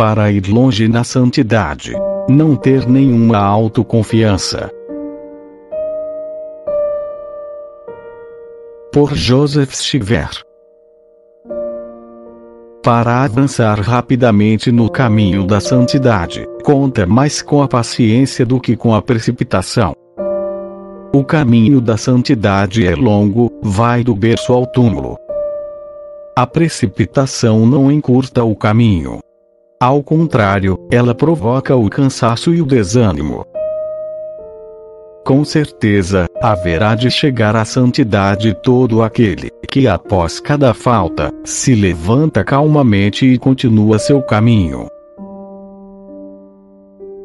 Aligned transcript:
para 0.00 0.30
ir 0.30 0.48
longe 0.48 0.88
na 0.88 1.04
santidade. 1.04 1.92
Não 2.26 2.56
ter 2.56 2.88
nenhuma 2.88 3.36
autoconfiança. 3.36 4.70
Por 8.90 9.14
Joseph 9.14 9.74
Stiver. 9.74 10.30
Para 12.82 13.24
avançar 13.24 13.78
rapidamente 13.78 14.72
no 14.72 14.88
caminho 14.88 15.46
da 15.46 15.60
santidade, 15.60 16.46
conta 16.64 17.04
mais 17.04 17.42
com 17.42 17.62
a 17.62 17.68
paciência 17.68 18.46
do 18.46 18.58
que 18.58 18.76
com 18.76 18.94
a 18.94 19.02
precipitação. 19.02 19.92
O 21.14 21.22
caminho 21.22 21.78
da 21.78 21.98
santidade 21.98 22.86
é 22.86 22.94
longo, 22.94 23.52
vai 23.60 24.02
do 24.02 24.16
berço 24.16 24.54
ao 24.54 24.64
túmulo. 24.64 25.18
A 26.34 26.46
precipitação 26.46 27.66
não 27.66 27.92
encurta 27.92 28.42
o 28.42 28.56
caminho. 28.56 29.20
Ao 29.82 30.02
contrário, 30.02 30.78
ela 30.92 31.14
provoca 31.14 31.74
o 31.74 31.88
cansaço 31.88 32.52
e 32.52 32.60
o 32.60 32.66
desânimo. 32.66 33.46
Com 35.24 35.42
certeza, 35.42 36.26
haverá 36.42 36.94
de 36.94 37.10
chegar 37.10 37.56
à 37.56 37.64
santidade 37.64 38.54
todo 38.62 39.02
aquele 39.02 39.48
que, 39.70 39.88
após 39.88 40.38
cada 40.38 40.74
falta, 40.74 41.32
se 41.44 41.74
levanta 41.74 42.44
calmamente 42.44 43.24
e 43.24 43.38
continua 43.38 43.98
seu 43.98 44.20
caminho. 44.20 44.86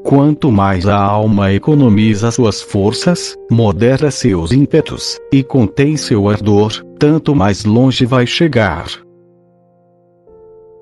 Quanto 0.06 0.50
mais 0.50 0.88
a 0.88 0.98
alma 0.98 1.52
economiza 1.52 2.32
suas 2.32 2.62
forças, 2.62 3.36
modera 3.52 4.10
seus 4.10 4.54
ímpetos, 4.54 5.20
e 5.30 5.44
contém 5.44 5.98
seu 5.98 6.30
ardor, 6.30 6.72
tanto 6.98 7.36
mais 7.36 7.66
longe 7.66 8.06
vai 8.06 8.26
chegar. 8.26 9.05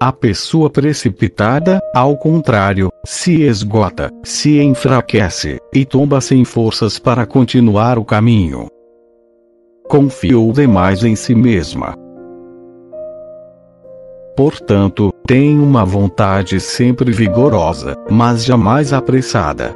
A 0.03 0.11
pessoa 0.11 0.69
precipitada, 0.69 1.79
ao 1.95 2.17
contrário, 2.17 2.89
se 3.05 3.43
esgota, 3.43 4.11
se 4.21 4.61
enfraquece, 4.61 5.59
e 5.73 5.85
tomba 5.85 6.19
sem 6.19 6.43
forças 6.43 6.99
para 6.99 7.25
continuar 7.25 7.97
o 7.97 8.03
caminho. 8.03 8.67
Confiou 9.87 10.51
demais 10.51 11.05
em 11.05 11.15
si 11.15 11.33
mesma. 11.33 11.95
Portanto, 14.35 15.13
tem 15.25 15.57
uma 15.57 15.85
vontade 15.85 16.59
sempre 16.59 17.09
vigorosa, 17.09 17.95
mas 18.11 18.43
jamais 18.43 18.91
apressada. 18.91 19.73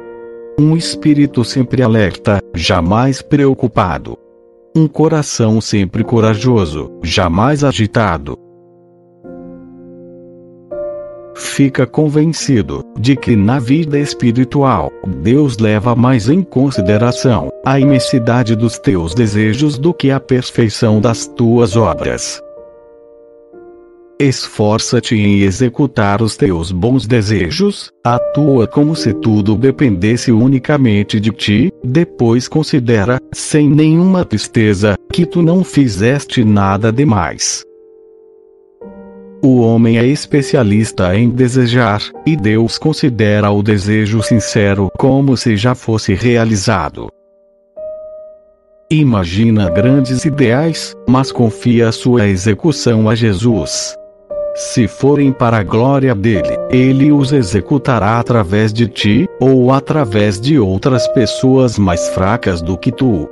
Um 0.60 0.76
espírito 0.76 1.42
sempre 1.42 1.82
alerta, 1.82 2.38
jamais 2.54 3.22
preocupado. 3.22 4.18
Um 4.76 4.86
coração 4.86 5.58
sempre 5.58 6.04
corajoso, 6.04 6.92
jamais 7.02 7.64
agitado. 7.64 8.47
Fica 11.58 11.84
convencido 11.84 12.84
de 13.00 13.16
que 13.16 13.34
na 13.34 13.58
vida 13.58 13.98
espiritual, 13.98 14.92
Deus 15.04 15.58
leva 15.58 15.96
mais 15.96 16.28
em 16.28 16.40
consideração 16.40 17.50
a 17.66 17.80
imensidade 17.80 18.54
dos 18.54 18.78
teus 18.78 19.12
desejos 19.12 19.76
do 19.76 19.92
que 19.92 20.12
a 20.12 20.20
perfeição 20.20 21.00
das 21.00 21.26
tuas 21.26 21.74
obras. 21.74 22.40
Esforça-te 24.20 25.16
em 25.16 25.40
executar 25.40 26.22
os 26.22 26.36
teus 26.36 26.70
bons 26.70 27.08
desejos, 27.08 27.90
atua 28.04 28.68
como 28.68 28.94
se 28.94 29.12
tudo 29.12 29.56
dependesse 29.56 30.30
unicamente 30.30 31.18
de 31.18 31.32
ti, 31.32 31.72
depois 31.82 32.46
considera, 32.46 33.18
sem 33.32 33.68
nenhuma 33.68 34.24
tristeza, 34.24 34.96
que 35.12 35.26
tu 35.26 35.42
não 35.42 35.64
fizeste 35.64 36.44
nada 36.44 36.92
demais. 36.92 37.67
O 39.42 39.60
homem 39.60 39.98
é 39.98 40.06
especialista 40.06 41.14
em 41.16 41.30
desejar, 41.30 42.02
e 42.26 42.36
Deus 42.36 42.76
considera 42.76 43.50
o 43.50 43.62
desejo 43.62 44.20
sincero 44.20 44.90
como 44.98 45.36
se 45.36 45.56
já 45.56 45.76
fosse 45.76 46.12
realizado. 46.12 47.08
Imagina 48.90 49.70
grandes 49.70 50.24
ideais, 50.24 50.96
mas 51.08 51.30
confia 51.30 51.92
sua 51.92 52.26
execução 52.26 53.08
a 53.08 53.14
Jesus. 53.14 53.94
Se 54.56 54.88
forem 54.88 55.30
para 55.30 55.58
a 55.58 55.62
glória 55.62 56.16
dele, 56.16 56.56
ele 56.68 57.12
os 57.12 57.32
executará 57.32 58.18
através 58.18 58.72
de 58.72 58.88
ti, 58.88 59.28
ou 59.38 59.70
através 59.70 60.40
de 60.40 60.58
outras 60.58 61.06
pessoas 61.08 61.78
mais 61.78 62.08
fracas 62.08 62.60
do 62.60 62.76
que 62.76 62.90
tu. 62.90 63.28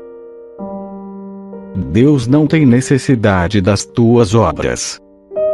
Deus 1.90 2.28
não 2.28 2.46
tem 2.46 2.64
necessidade 2.64 3.60
das 3.60 3.84
tuas 3.84 4.36
obras. 4.36 5.00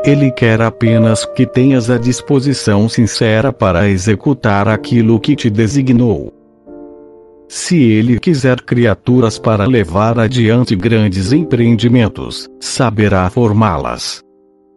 Ele 0.05 0.31
quer 0.31 0.61
apenas 0.61 1.25
que 1.25 1.47
tenhas 1.47 1.89
a 1.89 1.97
disposição 1.97 2.89
sincera 2.89 3.53
para 3.53 3.89
executar 3.89 4.67
aquilo 4.69 5.21
que 5.21 5.37
te 5.37 5.49
designou. 5.49 6.33
Se 7.49 7.81
ele 7.81 8.19
quiser 8.19 8.61
criaturas 8.63 9.39
para 9.39 9.65
levar 9.65 10.19
adiante 10.19 10.75
grandes 10.75 11.33
empreendimentos, 11.33 12.49
saberá 12.61 13.29
formá-las 13.31 14.23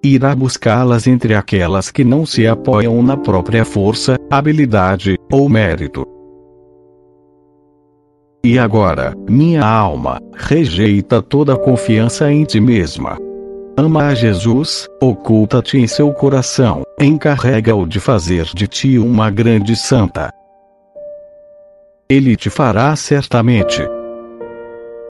irá 0.08 0.35
buscá-las 0.35 1.08
entre 1.08 1.34
aquelas 1.34 1.90
que 1.90 2.03
não 2.03 2.25
se 2.25 2.46
apoiam 2.46 3.02
na 3.02 3.18
própria 3.18 3.66
força, 3.66 4.18
habilidade 4.30 5.18
ou 5.31 5.50
mérito. 5.50 6.06
E 8.44 8.59
agora, 8.59 9.16
minha 9.28 9.66
alma, 9.66 10.22
rejeita 10.35 11.22
toda 11.22 11.58
confiança 11.58 12.31
em 12.31 12.44
ti 12.44 12.59
mesma. 12.59 13.18
Ama 13.78 14.08
a 14.08 14.16
Jesus, 14.16 14.88
oculta-te 15.02 15.78
em 15.78 15.86
seu 15.86 16.13
coração, 16.13 16.84
encarrega-o 16.97 17.86
de 17.86 18.00
fazer 18.00 18.46
de 18.56 18.68
ti 18.68 18.97
uma 18.97 19.30
grande 19.30 19.75
santa. 19.75 20.31
Ele 22.09 22.38
te 22.38 22.50
fará 22.50 22.96
certamente, 22.96 23.85